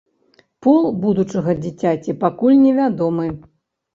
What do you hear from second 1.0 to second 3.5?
будучага дзіцяці пакуль невядомы.